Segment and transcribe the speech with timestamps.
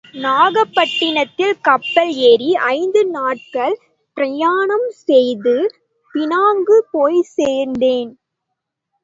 [0.15, 3.75] நாகப்பட்டினத்தில் கப்பல் ஏறி ஐந்து நாட்கள்
[4.17, 5.55] பிரயாணம் செய்து
[6.13, 8.11] பினாங்கு போய்ச்சேர்ந்தேன்.